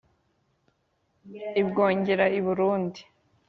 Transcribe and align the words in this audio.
i 1.61 1.63
bwongera: 1.67 2.25
i 2.37 2.39
burundi 2.45 3.01